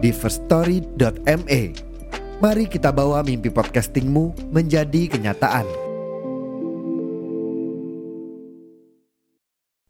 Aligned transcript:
di 0.00 0.10
firststory.me. 0.10 1.62
Mari 2.40 2.64
kita 2.72 2.88
bawa 2.88 3.20
mimpi 3.20 3.52
podcastingmu 3.52 4.52
menjadi 4.56 5.12
kenyataan. 5.12 5.68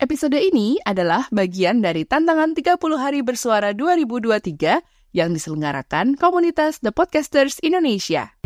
Episode 0.00 0.42
ini 0.42 0.74
adalah 0.82 1.30
bagian 1.30 1.78
dari 1.78 2.02
tantangan 2.02 2.58
30 2.58 2.74
hari 2.98 3.22
bersuara 3.22 3.70
2023 3.70 5.14
yang 5.14 5.30
diselenggarakan 5.30 6.18
komunitas 6.18 6.82
The 6.82 6.90
Podcasters 6.90 7.62
Indonesia. 7.62 8.39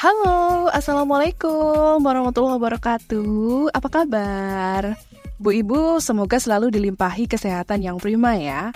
Halo, 0.00 0.72
Assalamualaikum 0.72 2.00
warahmatullahi 2.00 2.56
wabarakatuh. 2.56 3.68
Apa 3.68 3.88
kabar? 3.92 4.96
Bu 5.36 5.52
Ibu, 5.52 6.00
semoga 6.00 6.40
selalu 6.40 6.72
dilimpahi 6.72 7.28
kesehatan 7.28 7.84
yang 7.84 8.00
prima 8.00 8.32
ya. 8.32 8.72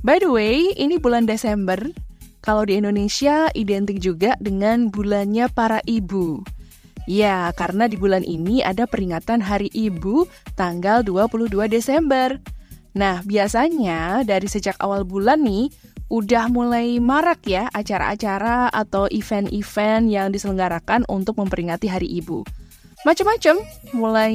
By 0.00 0.24
the 0.24 0.32
way, 0.32 0.72
ini 0.80 0.96
bulan 0.96 1.28
Desember. 1.28 1.76
Kalau 2.40 2.64
di 2.64 2.80
Indonesia 2.80 3.52
identik 3.52 4.00
juga 4.00 4.32
dengan 4.40 4.88
bulannya 4.88 5.52
para 5.52 5.84
ibu. 5.84 6.40
Ya, 7.04 7.52
karena 7.52 7.84
di 7.84 8.00
bulan 8.00 8.24
ini 8.24 8.64
ada 8.64 8.88
peringatan 8.88 9.44
Hari 9.44 9.68
Ibu 9.76 10.24
tanggal 10.56 11.04
22 11.04 11.52
Desember. 11.68 12.40
Nah, 12.96 13.20
biasanya 13.28 14.24
dari 14.24 14.48
sejak 14.48 14.80
awal 14.80 15.04
bulan 15.04 15.44
nih, 15.44 15.68
udah 16.12 16.52
mulai 16.52 17.00
marak 17.00 17.48
ya 17.48 17.72
acara-acara 17.72 18.68
atau 18.68 19.08
event-event 19.08 20.12
yang 20.12 20.28
diselenggarakan 20.28 21.08
untuk 21.08 21.40
memperingati 21.40 21.88
Hari 21.88 22.04
Ibu. 22.20 22.44
Macam-macam, 23.08 23.56
mulai 23.96 24.34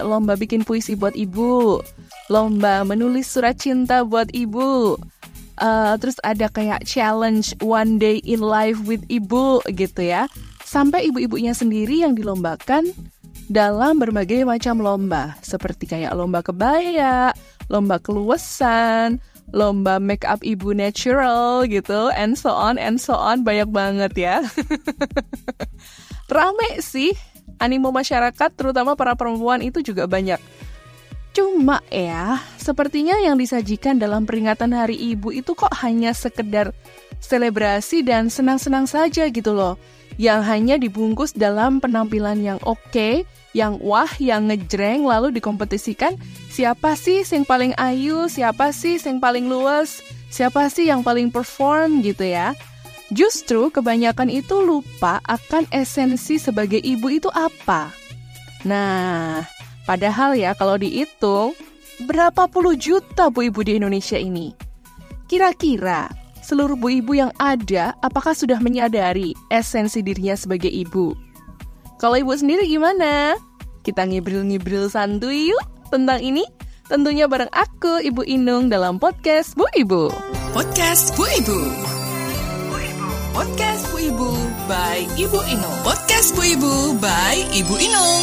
lomba 0.00 0.38
bikin 0.38 0.64
puisi 0.64 0.96
buat 0.96 1.12
ibu, 1.18 1.84
lomba 2.32 2.80
menulis 2.86 3.28
surat 3.28 3.60
cinta 3.60 4.06
buat 4.08 4.32
ibu, 4.32 4.96
uh, 5.60 5.94
terus 6.00 6.16
ada 6.24 6.48
kayak 6.48 6.88
challenge 6.88 7.52
one 7.60 8.00
day 8.00 8.24
in 8.24 8.40
life 8.40 8.80
with 8.88 9.04
ibu 9.12 9.60
gitu 9.68 10.00
ya. 10.00 10.32
Sampai 10.64 11.12
ibu-ibunya 11.12 11.52
sendiri 11.52 12.08
yang 12.08 12.16
dilombakan 12.16 12.88
dalam 13.52 14.00
berbagai 14.00 14.48
macam 14.48 14.80
lomba, 14.80 15.36
seperti 15.44 15.84
kayak 15.84 16.16
lomba 16.16 16.40
kebaya, 16.40 17.36
lomba 17.68 18.00
keluasan, 18.00 19.20
lomba 19.54 20.02
make 20.02 20.26
up 20.26 20.42
ibu 20.42 20.74
natural 20.74 21.66
gitu, 21.66 22.10
and 22.14 22.34
so 22.34 22.50
on 22.50 22.80
and 22.80 22.98
so 22.98 23.14
on 23.14 23.46
banyak 23.46 23.70
banget 23.70 24.12
ya. 24.16 24.36
Rame 26.34 26.82
sih, 26.82 27.14
animo 27.62 27.94
masyarakat 27.94 28.50
terutama 28.58 28.98
para 28.98 29.14
perempuan 29.14 29.62
itu 29.62 29.82
juga 29.82 30.10
banyak. 30.10 30.42
Cuma 31.36 31.84
ya, 31.92 32.40
sepertinya 32.56 33.20
yang 33.20 33.36
disajikan 33.36 34.00
dalam 34.00 34.24
peringatan 34.24 34.72
Hari 34.72 34.96
Ibu 35.12 35.36
itu 35.36 35.52
kok 35.52 35.68
hanya 35.84 36.16
sekedar 36.16 36.72
selebrasi 37.20 38.00
dan 38.00 38.32
senang-senang 38.32 38.88
saja 38.88 39.28
gitu 39.28 39.52
loh. 39.52 39.76
Yang 40.16 40.40
hanya 40.48 40.74
dibungkus 40.80 41.36
dalam 41.36 41.76
penampilan 41.76 42.40
yang 42.40 42.56
oke, 42.64 42.80
okay, 42.88 43.28
yang 43.56 43.80
wah, 43.80 44.12
yang 44.20 44.52
ngejreng 44.52 45.08
lalu 45.08 45.32
dikompetisikan 45.32 46.20
siapa 46.52 46.92
sih 46.92 47.24
yang 47.24 47.48
paling 47.48 47.72
ayu, 47.80 48.28
siapa 48.28 48.68
sih 48.76 49.00
yang 49.00 49.16
paling 49.16 49.48
luas, 49.48 50.04
siapa 50.28 50.68
sih 50.68 50.92
yang 50.92 51.00
paling 51.00 51.32
perform 51.32 52.04
gitu 52.04 52.28
ya. 52.28 52.52
Justru 53.08 53.72
kebanyakan 53.72 54.28
itu 54.28 54.60
lupa 54.60 55.24
akan 55.24 55.64
esensi 55.72 56.36
sebagai 56.36 56.82
ibu 56.84 57.08
itu 57.08 57.32
apa. 57.32 57.88
Nah, 58.68 59.46
padahal 59.88 60.36
ya 60.36 60.52
kalau 60.52 60.76
dihitung, 60.76 61.56
berapa 62.04 62.50
puluh 62.50 62.76
juta 62.76 63.32
bu 63.32 63.48
ibu 63.48 63.64
di 63.64 63.80
Indonesia 63.80 64.20
ini? 64.20 64.52
Kira-kira 65.30 66.12
seluruh 66.44 66.76
bu 66.76 66.98
ibu 66.98 67.16
yang 67.16 67.32
ada 67.40 67.96
apakah 68.04 68.36
sudah 68.36 68.58
menyadari 68.60 69.32
esensi 69.48 70.02
dirinya 70.02 70.34
sebagai 70.34 70.68
ibu? 70.68 71.14
Kalau 71.96 72.18
ibu 72.18 72.34
sendiri 72.36 72.68
gimana? 72.68 73.38
Kita 73.86 74.02
ngibril-ngibril 74.02 74.90
santuy 74.90 75.54
yuk 75.54 75.62
tentang 75.94 76.18
ini? 76.18 76.42
Tentunya 76.90 77.30
bareng 77.30 77.50
aku, 77.54 78.02
Ibu 78.02 78.26
Inung, 78.26 78.66
dalam 78.66 78.98
podcast 78.98 79.54
Bu 79.54 79.62
Ibu. 79.78 80.10
Podcast 80.50 81.14
Bu 81.14 81.22
Ibu. 81.22 81.58
Podcast 83.30 83.86
Bu 83.94 84.02
Ibu 84.02 84.30
by 84.66 85.06
Ibu 85.14 85.38
Inung. 85.54 85.78
Podcast 85.86 86.34
Bu 86.34 86.42
Ibu 86.42 86.98
by 86.98 87.36
Ibu 87.54 87.74
Inung. 87.78 88.22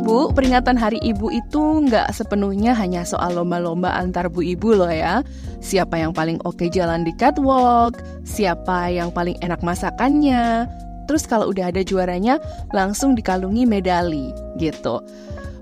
Ibu, 0.00 0.32
peringatan 0.32 0.80
Hari 0.80 0.96
Ibu 1.04 1.28
itu 1.28 1.84
nggak 1.84 2.16
sepenuhnya 2.16 2.72
hanya 2.72 3.04
soal 3.04 3.36
lomba-lomba 3.36 4.00
antar 4.00 4.32
Bu 4.32 4.40
Ibu 4.40 4.80
loh 4.80 4.88
ya. 4.88 5.20
Siapa 5.60 6.00
yang 6.00 6.16
paling 6.16 6.40
oke 6.48 6.72
jalan 6.72 7.04
di 7.04 7.12
catwalk, 7.20 8.00
siapa 8.24 8.88
yang 8.88 9.12
paling 9.12 9.36
enak 9.44 9.60
masakannya. 9.60 10.64
Terus 11.04 11.28
kalau 11.28 11.52
udah 11.52 11.68
ada 11.68 11.84
juaranya, 11.84 12.40
langsung 12.72 13.12
dikalungi 13.12 13.68
medali 13.68 14.32
gitu. 14.56 15.04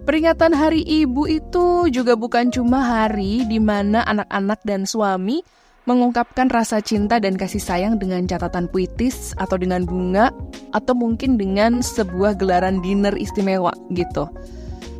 Peringatan 0.06 0.54
Hari 0.54 0.86
Ibu 0.86 1.26
itu 1.26 1.90
juga 1.90 2.14
bukan 2.14 2.54
cuma 2.54 2.78
hari 2.86 3.42
di 3.42 3.58
mana 3.58 4.06
anak-anak 4.06 4.62
dan 4.62 4.86
suami 4.86 5.42
mengungkapkan 5.88 6.52
rasa 6.52 6.84
cinta 6.84 7.16
dan 7.16 7.40
kasih 7.40 7.64
sayang 7.64 7.96
dengan 7.96 8.28
catatan 8.28 8.68
puitis 8.68 9.32
atau 9.40 9.56
dengan 9.56 9.88
bunga 9.88 10.28
atau 10.76 10.92
mungkin 10.92 11.40
dengan 11.40 11.80
sebuah 11.80 12.36
gelaran 12.36 12.84
dinner 12.84 13.16
istimewa 13.16 13.72
gitu. 13.96 14.28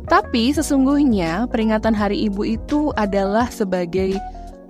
Tapi 0.09 0.49
sesungguhnya 0.49 1.45
peringatan 1.53 1.93
Hari 1.93 2.25
Ibu 2.33 2.41
itu 2.41 2.89
adalah 2.97 3.45
sebagai 3.53 4.17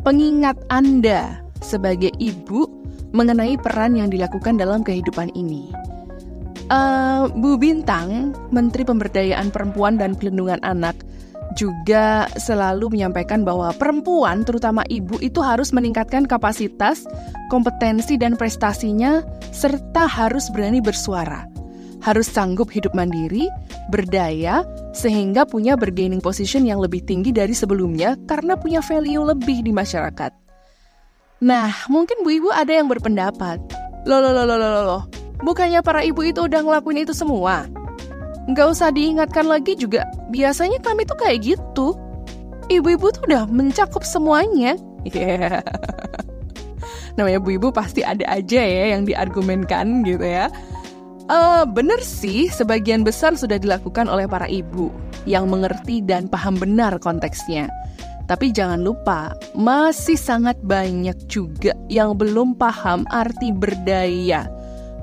pengingat 0.03 0.59
Anda 0.68 1.40
sebagai 1.63 2.12
ibu 2.19 2.68
mengenai 3.16 3.56
peran 3.56 3.96
yang 3.96 4.12
dilakukan 4.12 4.59
dalam 4.59 4.84
kehidupan 4.84 5.31
ini. 5.40 5.72
Uh, 6.69 7.25
Bu 7.34 7.57
Bintang, 7.57 8.36
Menteri 8.53 8.86
Pemberdayaan 8.86 9.50
Perempuan 9.50 9.97
dan 9.97 10.13
Pelindungan 10.13 10.62
Anak, 10.62 10.94
juga 11.59 12.31
selalu 12.39 12.95
menyampaikan 12.95 13.43
bahwa 13.43 13.75
perempuan, 13.75 14.47
terutama 14.47 14.87
ibu, 14.87 15.19
itu 15.19 15.43
harus 15.43 15.75
meningkatkan 15.75 16.23
kapasitas, 16.23 17.03
kompetensi, 17.51 18.15
dan 18.15 18.39
prestasinya, 18.39 19.19
serta 19.51 20.07
harus 20.07 20.47
berani 20.56 20.79
bersuara. 20.79 21.44
Harus 22.00 22.31
sanggup 22.31 22.71
hidup 22.71 22.95
mandiri, 22.95 23.51
berdaya, 23.91 24.63
sehingga 24.95 25.44
punya 25.44 25.75
bargaining 25.75 26.23
position 26.23 26.63
yang 26.63 26.79
lebih 26.79 27.03
tinggi 27.03 27.35
dari 27.35 27.51
sebelumnya 27.51 28.15
karena 28.23 28.55
punya 28.55 28.79
value 28.79 29.27
lebih 29.27 29.59
di 29.67 29.75
masyarakat. 29.75 30.31
Nah, 31.44 31.71
mungkin 31.91 32.23
bu 32.23 32.39
ibu 32.39 32.50
ada 32.55 32.71
yang 32.71 32.88
berpendapat, 32.88 33.59
loh, 34.07 34.19
loh, 34.23 34.31
loh, 34.31 34.47
loh, 34.47 34.57
loh, 34.59 34.83
loh, 34.88 35.03
bukannya 35.44 35.83
para 35.83 36.07
ibu 36.07 36.23
itu 36.23 36.47
udah 36.47 36.63
ngelakuin 36.63 37.03
itu 37.03 37.12
semua? 37.12 37.67
Nggak 38.54 38.68
usah 38.74 38.90
diingatkan 38.90 39.46
lagi 39.46 39.78
juga. 39.78 40.06
Biasanya 40.34 40.81
kami 40.81 41.06
tuh 41.06 41.18
kayak 41.18 41.46
gitu. 41.46 41.94
Ibu-ibu 42.69 43.10
tuh 43.13 43.24
udah 43.30 43.50
mencakup 43.50 44.06
semuanya. 44.06 44.78
Yeah. 45.06 45.62
namanya 47.19 47.44
ibu-ibu 47.44 47.75
pasti 47.75 48.00
ada 48.00 48.24
aja 48.31 48.63
ya 48.63 48.96
yang 48.96 49.04
diargumenkan 49.04 50.07
gitu 50.07 50.24
ya. 50.24 50.48
Uh, 51.30 51.62
bener 51.68 52.01
sih 52.01 52.50
sebagian 52.50 53.06
besar 53.06 53.38
sudah 53.38 53.62
dilakukan 53.62 54.10
oleh 54.10 54.25
para 54.25 54.50
ibu 54.50 54.90
yang 55.30 55.51
mengerti 55.51 56.01
dan 56.01 56.25
paham 56.31 56.57
benar 56.57 56.98
konteksnya. 56.98 57.69
Tapi 58.25 58.54
jangan 58.54 58.81
lupa, 58.86 59.34
masih 59.57 60.18
sangat 60.18 60.57
banyak 60.62 61.18
juga 61.25 61.74
yang 61.90 62.13
belum 62.13 62.57
paham 62.57 63.06
arti 63.10 63.50
berdaya 63.50 64.46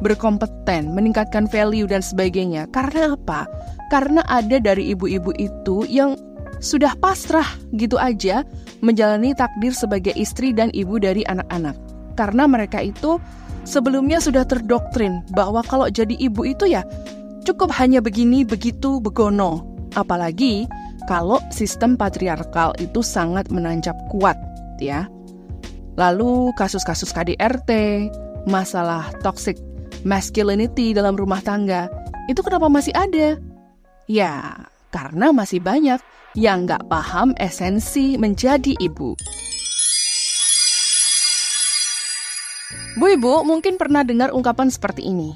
berkompeten, 0.01 0.93
meningkatkan 0.93 1.49
value 1.49 1.89
dan 1.89 2.05
sebagainya. 2.05 2.69
Karena 2.73 3.15
apa? 3.17 3.49
Karena 3.89 4.25
ada 4.27 4.59
dari 4.59 4.93
ibu-ibu 4.93 5.31
itu 5.39 5.87
yang 5.87 6.19
sudah 6.59 6.97
pasrah 6.99 7.47
gitu 7.77 8.01
aja 8.01 8.43
menjalani 8.81 9.37
takdir 9.37 9.77
sebagai 9.77 10.13
istri 10.17 10.53
dan 10.57 10.73
ibu 10.73 10.97
dari 10.97 11.23
anak-anak. 11.29 11.77
Karena 12.17 12.49
mereka 12.49 12.81
itu 12.81 13.21
sebelumnya 13.69 14.19
sudah 14.23 14.49
terdoktrin 14.49 15.21
bahwa 15.37 15.61
kalau 15.65 15.93
jadi 15.93 16.17
ibu 16.17 16.49
itu 16.49 16.65
ya 16.71 16.83
cukup 17.45 17.71
hanya 17.77 18.01
begini, 18.01 18.43
begitu, 18.43 18.99
begono. 18.99 19.65
Apalagi 19.95 20.69
kalau 21.07 21.41
sistem 21.53 21.95
patriarkal 21.95 22.75
itu 22.83 23.01
sangat 23.05 23.49
menancap 23.53 23.95
kuat 24.11 24.37
ya. 24.81 25.07
Lalu 25.97 26.53
kasus-kasus 26.61 27.09
KDRT, 27.09 27.71
masalah 28.45 29.09
toxic 29.25 29.57
masculinity 30.06 30.94
dalam 30.94 31.19
rumah 31.19 31.43
tangga, 31.43 31.91
itu 32.31 32.38
kenapa 32.47 32.70
masih 32.70 32.94
ada? 32.94 33.35
Ya, 34.06 34.62
karena 34.94 35.35
masih 35.35 35.58
banyak 35.58 35.99
yang 36.38 36.70
nggak 36.70 36.87
paham 36.87 37.35
esensi 37.43 38.14
menjadi 38.14 38.79
ibu. 38.79 39.19
Bu 42.97 43.06
Ibu 43.19 43.44
mungkin 43.44 43.76
pernah 43.76 44.06
dengar 44.06 44.31
ungkapan 44.31 44.70
seperti 44.70 45.05
ini. 45.05 45.35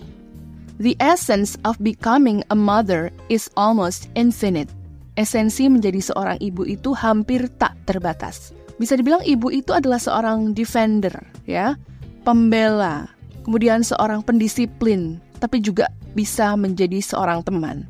The 0.81 0.97
essence 0.97 1.61
of 1.67 1.77
becoming 1.83 2.41
a 2.49 2.57
mother 2.57 3.13
is 3.29 3.53
almost 3.59 4.09
infinite. 4.17 4.73
Esensi 5.19 5.69
menjadi 5.69 6.01
seorang 6.01 6.41
ibu 6.41 6.65
itu 6.65 6.97
hampir 6.97 7.53
tak 7.61 7.77
terbatas 7.85 8.57
bisa 8.81 8.97
dibilang 8.97 9.21
ibu 9.29 9.53
itu 9.53 9.77
adalah 9.77 10.01
seorang 10.01 10.57
defender, 10.57 11.13
ya, 11.45 11.77
pembela, 12.25 13.13
kemudian 13.47 13.85
seorang 13.85 14.25
pendisiplin, 14.25 15.19
tapi 15.41 15.63
juga 15.63 15.89
bisa 16.13 16.55
menjadi 16.59 17.01
seorang 17.01 17.45
teman. 17.47 17.89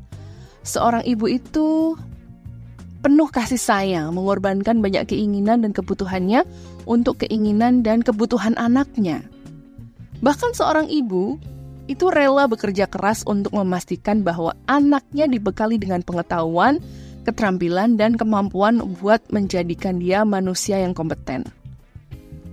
Seorang 0.61 1.01
ibu 1.03 1.25
itu 1.25 1.97
penuh 3.01 3.29
kasih 3.33 3.57
sayang, 3.57 4.13
mengorbankan 4.13 4.79
banyak 4.79 5.09
keinginan 5.09 5.65
dan 5.65 5.73
kebutuhannya 5.73 6.45
untuk 6.85 7.25
keinginan 7.25 7.81
dan 7.81 8.05
kebutuhan 8.05 8.53
anaknya. 8.61 9.25
Bahkan 10.21 10.53
seorang 10.53 10.85
ibu 10.85 11.41
itu 11.89 12.13
rela 12.13 12.45
bekerja 12.45 12.85
keras 12.85 13.25
untuk 13.25 13.57
memastikan 13.57 14.21
bahwa 14.21 14.53
anaknya 14.69 15.25
dibekali 15.25 15.81
dengan 15.81 16.05
pengetahuan, 16.05 16.77
keterampilan, 17.25 17.97
dan 17.97 18.13
kemampuan 18.15 18.79
buat 19.01 19.19
menjadikan 19.33 19.97
dia 19.97 20.21
manusia 20.21 20.77
yang 20.77 20.93
kompeten. 20.93 21.49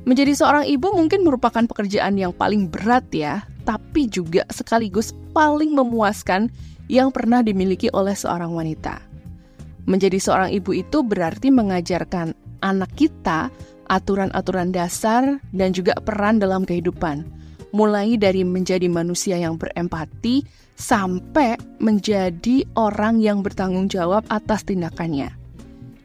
Menjadi 0.09 0.33
seorang 0.33 0.65
ibu 0.65 0.89
mungkin 0.97 1.21
merupakan 1.21 1.61
pekerjaan 1.69 2.17
yang 2.17 2.33
paling 2.33 2.73
berat 2.73 3.05
ya, 3.13 3.45
tapi 3.69 4.09
juga 4.09 4.49
sekaligus 4.49 5.13
paling 5.37 5.77
memuaskan 5.77 6.49
yang 6.89 7.13
pernah 7.13 7.45
dimiliki 7.45 7.93
oleh 7.93 8.17
seorang 8.17 8.57
wanita. 8.57 9.05
Menjadi 9.85 10.17
seorang 10.17 10.49
ibu 10.57 10.73
itu 10.73 11.05
berarti 11.05 11.53
mengajarkan 11.53 12.33
anak 12.65 12.89
kita 12.97 13.53
aturan-aturan 13.93 14.73
dasar 14.73 15.45
dan 15.53 15.77
juga 15.77 15.93
peran 16.01 16.41
dalam 16.41 16.65
kehidupan, 16.65 17.29
mulai 17.77 18.17
dari 18.17 18.49
menjadi 18.49 18.89
manusia 18.89 19.37
yang 19.37 19.61
berempati 19.61 20.41
sampai 20.81 21.61
menjadi 21.85 22.65
orang 22.81 23.21
yang 23.21 23.45
bertanggung 23.45 23.93
jawab 23.93 24.25
atas 24.33 24.65
tindakannya. 24.65 25.37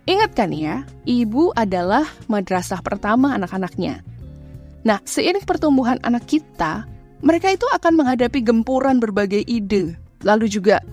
Ingatkan 0.03 0.51
ya, 0.51 0.83
ibu 1.07 1.55
adalah 1.55 2.03
madrasah 2.27 2.83
pertama 2.83 3.39
anak-anaknya. 3.39 4.03
Nah, 4.83 5.00
seiring 5.07 5.47
pertumbuhan 5.47 5.95
anak 6.03 6.27
kita, 6.27 6.83
mereka 7.23 7.55
itu 7.55 7.63
akan 7.71 8.03
menghadapi 8.03 8.44
gempuran 8.44 9.00
berbagai 9.00 9.47
ide, 9.47 9.95
lalu 10.27 10.51
juga 10.51 10.83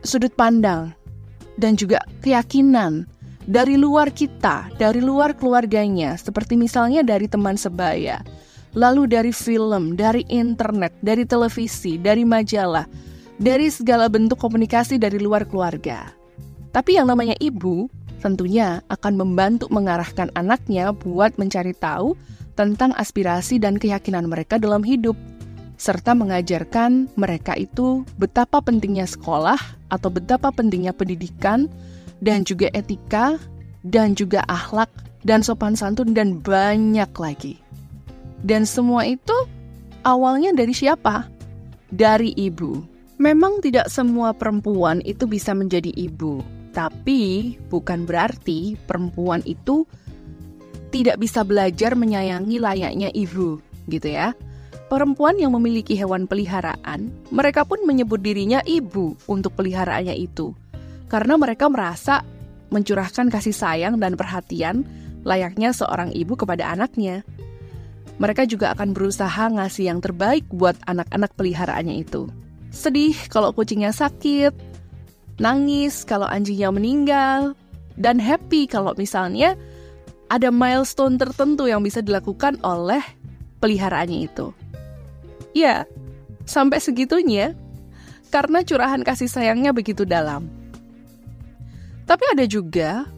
sudut 0.00 0.32
pandang, 0.32 0.96
dan 1.60 1.76
juga 1.76 2.00
keyakinan 2.24 3.04
dari 3.44 3.76
luar 3.76 4.08
kita, 4.08 4.72
dari 4.80 5.04
luar 5.04 5.36
keluarganya, 5.36 6.16
seperti 6.16 6.56
misalnya 6.56 7.04
dari 7.04 7.28
teman 7.28 7.60
sebaya, 7.60 8.24
lalu 8.72 9.04
dari 9.04 9.36
film, 9.36 10.00
dari 10.00 10.24
internet, 10.32 10.96
dari 11.04 11.28
televisi, 11.28 12.00
dari 12.00 12.24
majalah, 12.24 12.88
dari 13.36 13.68
segala 13.68 14.08
bentuk 14.08 14.40
komunikasi 14.40 14.96
dari 14.96 15.20
luar 15.20 15.44
keluarga. 15.44 16.08
Tapi 16.72 16.96
yang 16.96 17.08
namanya 17.08 17.36
ibu 17.36 17.88
tentunya 18.20 18.80
akan 18.88 19.14
membantu 19.20 19.68
mengarahkan 19.68 20.32
anaknya 20.34 20.92
buat 20.92 21.36
mencari 21.36 21.76
tahu 21.76 22.16
tentang 22.56 22.96
aspirasi 22.96 23.60
dan 23.60 23.76
keyakinan 23.76 24.26
mereka 24.26 24.56
dalam 24.56 24.80
hidup, 24.80 25.14
serta 25.76 26.16
mengajarkan 26.16 27.12
mereka 27.14 27.52
itu 27.54 28.02
betapa 28.16 28.64
pentingnya 28.64 29.04
sekolah 29.04 29.60
atau 29.92 30.08
betapa 30.08 30.48
pentingnya 30.50 30.96
pendidikan 30.96 31.68
dan 32.24 32.42
juga 32.48 32.72
etika 32.72 33.36
dan 33.84 34.16
juga 34.16 34.42
akhlak 34.48 34.88
dan 35.22 35.44
sopan 35.44 35.76
santun 35.76 36.16
dan 36.16 36.40
banyak 36.40 37.12
lagi. 37.20 37.60
Dan 38.40 38.64
semua 38.64 39.04
itu 39.04 39.36
awalnya 40.02 40.56
dari 40.56 40.72
siapa? 40.72 41.28
Dari 41.92 42.32
ibu. 42.34 42.82
Memang 43.16 43.64
tidak 43.64 43.88
semua 43.88 44.36
perempuan 44.36 45.00
itu 45.00 45.24
bisa 45.24 45.56
menjadi 45.56 45.88
ibu, 45.96 46.44
tapi 46.76 47.56
bukan 47.72 48.04
berarti 48.04 48.76
perempuan 48.84 49.40
itu 49.48 49.88
tidak 50.92 51.16
bisa 51.16 51.40
belajar 51.40 51.96
menyayangi 51.96 52.60
layaknya 52.60 53.08
ibu, 53.16 53.56
gitu 53.88 54.12
ya. 54.12 54.36
Perempuan 54.92 55.40
yang 55.40 55.56
memiliki 55.56 55.96
hewan 55.96 56.28
peliharaan, 56.28 57.08
mereka 57.32 57.64
pun 57.64 57.80
menyebut 57.88 58.20
dirinya 58.20 58.60
ibu 58.68 59.16
untuk 59.24 59.56
peliharaannya 59.56 60.14
itu. 60.20 60.52
Karena 61.08 61.40
mereka 61.40 61.66
merasa 61.72 62.20
mencurahkan 62.68 63.32
kasih 63.32 63.56
sayang 63.56 63.96
dan 63.96 64.14
perhatian 64.14 64.84
layaknya 65.24 65.72
seorang 65.72 66.12
ibu 66.12 66.36
kepada 66.36 66.70
anaknya. 66.70 67.24
Mereka 68.20 68.46
juga 68.46 68.76
akan 68.76 68.92
berusaha 68.92 69.48
ngasih 69.48 69.90
yang 69.90 69.98
terbaik 70.04 70.44
buat 70.52 70.76
anak-anak 70.86 71.34
peliharaannya 71.34 72.04
itu 72.04 72.30
sedih 72.76 73.16
kalau 73.32 73.56
kucingnya 73.56 73.88
sakit, 73.96 74.52
nangis 75.40 76.04
kalau 76.04 76.28
anjingnya 76.28 76.72
meninggal, 76.72 77.52
dan 77.96 78.20
happy 78.20 78.68
kalau 78.68 78.92
misalnya 78.96 79.56
ada 80.28 80.50
milestone 80.50 81.16
tertentu 81.16 81.70
yang 81.70 81.80
bisa 81.80 82.02
dilakukan 82.02 82.60
oleh 82.66 83.02
peliharaannya 83.62 84.26
itu. 84.26 84.52
Ya, 85.56 85.88
sampai 86.44 86.82
segitunya 86.82 87.56
karena 88.28 88.60
curahan 88.60 89.00
kasih 89.00 89.30
sayangnya 89.30 89.72
begitu 89.72 90.04
dalam. 90.04 90.50
Tapi 92.06 92.24
ada 92.36 92.44
juga 92.46 93.08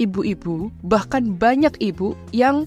ibu-ibu, 0.00 0.72
bahkan 0.82 1.36
banyak 1.36 1.78
ibu 1.78 2.16
yang 2.32 2.66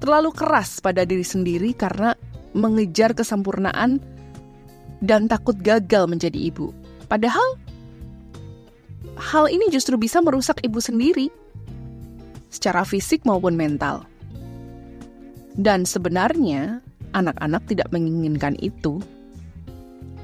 terlalu 0.00 0.32
keras 0.32 0.80
pada 0.80 1.04
diri 1.04 1.24
sendiri 1.24 1.72
karena 1.76 2.16
mengejar 2.56 3.14
kesempurnaan 3.14 4.00
dan 5.00 5.30
takut 5.30 5.56
gagal 5.60 6.08
menjadi 6.08 6.36
ibu. 6.36 6.72
Padahal 7.08 7.56
hal 9.20 9.52
ini 9.52 9.68
justru 9.68 10.00
bisa 10.00 10.24
merusak 10.24 10.64
ibu 10.64 10.80
sendiri 10.80 11.28
secara 12.50 12.82
fisik 12.82 13.22
maupun 13.28 13.54
mental. 13.54 14.08
Dan 15.54 15.84
sebenarnya 15.84 16.80
anak-anak 17.12 17.62
tidak 17.68 17.88
menginginkan 17.94 18.56
itu. 18.58 18.98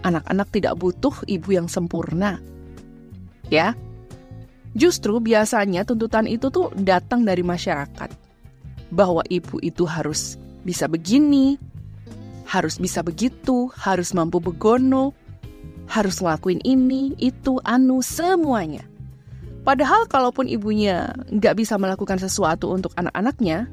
Anak-anak 0.03 0.49
tidak 0.55 0.79
butuh 0.81 1.15
ibu 1.29 1.49
yang 1.55 1.69
sempurna. 1.69 2.41
Ya. 3.53 3.77
Justru 4.77 5.19
biasanya 5.23 5.89
tuntutan 5.89 6.29
itu 6.29 6.53
tuh 6.53 6.73
datang 6.77 7.25
dari 7.25 7.41
masyarakat. 7.45 8.11
Bahwa 8.93 9.25
ibu 9.27 9.59
itu 9.65 9.83
harus 9.89 10.39
bisa 10.63 10.87
begini, 10.87 11.59
harus 12.47 12.79
bisa 12.79 13.03
begitu, 13.03 13.67
harus 13.75 14.15
mampu 14.15 14.39
begono, 14.39 15.11
harus 15.87 16.19
ngelakuin 16.19 16.61
ini, 16.67 17.15
itu, 17.19 17.59
anu, 17.63 18.03
semuanya. 18.03 18.83
Padahal 19.67 20.07
kalaupun 20.07 20.47
ibunya 20.47 21.11
nggak 21.27 21.59
bisa 21.59 21.75
melakukan 21.75 22.23
sesuatu 22.23 22.71
untuk 22.71 22.95
anak-anaknya, 22.95 23.67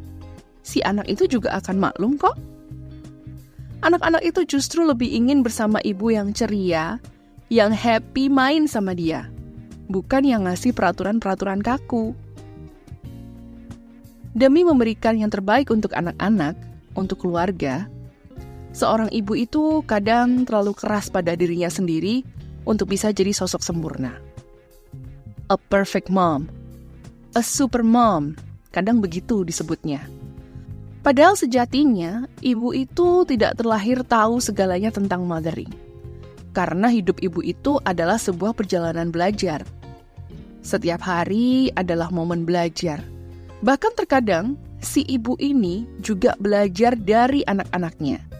si 0.65 0.81
anak 0.81 1.05
itu 1.05 1.29
juga 1.29 1.53
akan 1.61 1.77
maklum 1.77 2.17
kok. 2.17 2.33
Anak-anak 3.85 4.25
itu 4.25 4.57
justru 4.57 4.81
lebih 4.81 5.11
ingin 5.11 5.45
bersama 5.45 5.77
ibu 5.85 6.09
yang 6.09 6.33
ceria, 6.33 6.97
yang 7.53 7.69
happy 7.69 8.25
main 8.25 8.65
sama 8.65 8.97
dia, 8.97 9.29
bukan 9.85 10.25
yang 10.25 10.49
ngasih 10.49 10.73
peraturan-peraturan 10.73 11.61
kaku. 11.61 12.17
Demi 14.33 14.65
memberikan 14.65 15.13
yang 15.13 15.29
terbaik 15.29 15.69
untuk 15.69 15.93
anak-anak, 15.93 16.57
untuk 16.97 17.21
keluarga, 17.21 17.85
seorang 18.73 19.13
ibu 19.13 19.37
itu 19.37 19.85
kadang 19.85 20.43
terlalu 20.43 20.73
keras 20.73 21.07
pada 21.07 21.37
dirinya 21.37 21.69
sendiri 21.69 22.25
untuk 22.65 22.91
bisa 22.91 23.13
jadi 23.13 23.31
sosok 23.31 23.61
sempurna. 23.61 24.17
A 25.47 25.55
perfect 25.55 26.09
mom, 26.09 26.49
a 27.37 27.41
super 27.45 27.85
mom, 27.85 28.33
kadang 28.73 28.99
begitu 28.99 29.45
disebutnya. 29.45 30.01
Padahal 31.03 31.35
sejatinya, 31.35 32.25
ibu 32.39 32.71
itu 32.71 33.27
tidak 33.27 33.59
terlahir 33.59 34.01
tahu 34.07 34.39
segalanya 34.39 34.87
tentang 34.87 35.27
mothering. 35.27 35.69
Karena 36.55 36.87
hidup 36.87 37.19
ibu 37.19 37.43
itu 37.43 37.75
adalah 37.83 38.15
sebuah 38.15 38.55
perjalanan 38.55 39.11
belajar. 39.11 39.67
Setiap 40.63 41.03
hari 41.03 41.67
adalah 41.75 42.07
momen 42.07 42.47
belajar. 42.47 43.03
Bahkan 43.59 43.99
terkadang, 43.99 44.55
si 44.79 45.03
ibu 45.03 45.35
ini 45.43 45.83
juga 45.99 46.39
belajar 46.39 46.95
dari 46.95 47.43
anak-anaknya. 47.43 48.32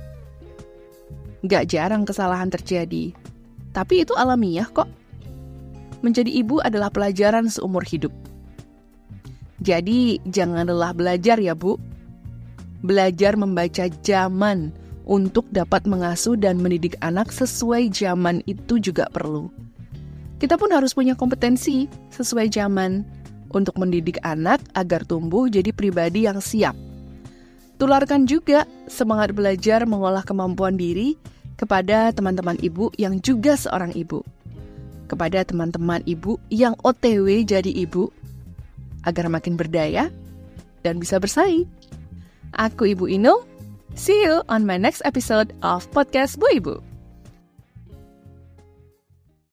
Gak 1.44 1.76
jarang 1.76 2.08
kesalahan 2.08 2.48
terjadi, 2.48 3.12
tapi 3.76 4.08
itu 4.08 4.16
alamiah 4.16 4.68
kok. 4.68 4.88
Menjadi 6.00 6.32
ibu 6.32 6.64
adalah 6.64 6.92
pelajaran 6.92 7.52
seumur 7.52 7.84
hidup. 7.84 8.12
Jadi, 9.64 10.20
jangan 10.28 10.68
lelah 10.68 10.92
belajar 10.92 11.40
ya, 11.40 11.56
Bu 11.56 11.80
belajar 12.84 13.40
membaca 13.40 13.88
zaman 14.04 14.76
untuk 15.08 15.48
dapat 15.56 15.88
mengasuh 15.88 16.36
dan 16.36 16.60
mendidik 16.60 17.00
anak 17.00 17.32
sesuai 17.32 17.92
zaman 17.96 18.44
itu 18.46 18.78
juga 18.78 19.08
perlu. 19.10 19.48
Kita 20.38 20.60
pun 20.60 20.76
harus 20.76 20.92
punya 20.92 21.16
kompetensi 21.16 21.88
sesuai 22.12 22.52
zaman 22.52 23.08
untuk 23.56 23.80
mendidik 23.80 24.20
anak 24.28 24.60
agar 24.76 25.08
tumbuh 25.08 25.48
jadi 25.48 25.72
pribadi 25.72 26.28
yang 26.28 26.44
siap. 26.44 26.76
Tularkan 27.80 28.28
juga 28.28 28.68
semangat 28.92 29.32
belajar 29.32 29.88
mengolah 29.88 30.24
kemampuan 30.24 30.76
diri 30.76 31.16
kepada 31.56 32.12
teman-teman 32.14 32.58
ibu 32.62 32.90
yang 32.98 33.20
juga 33.22 33.58
seorang 33.58 33.94
ibu. 33.94 34.22
Kepada 35.10 35.46
teman-teman 35.46 36.02
ibu 36.08 36.40
yang 36.50 36.74
OTW 36.82 37.46
jadi 37.46 37.70
ibu, 37.70 38.10
agar 39.04 39.28
makin 39.28 39.60
berdaya 39.60 40.10
dan 40.82 41.00
bisa 41.00 41.20
bersaing. 41.20 41.68
Aku 42.56 42.88
Ibu 42.94 43.10
Inul. 43.10 43.44
See 43.94 44.26
you 44.26 44.42
on 44.50 44.66
my 44.66 44.78
next 44.78 45.06
episode 45.06 45.54
of 45.62 45.86
Podcast 45.94 46.42
Bu 46.42 46.50
Ibu. 46.50 46.93